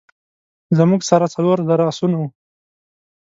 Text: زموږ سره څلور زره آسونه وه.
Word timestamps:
زموږ 0.77 1.01
سره 1.09 1.25
څلور 1.35 1.57
زره 1.69 1.83
آسونه 1.91 2.17
وه. 2.19 2.27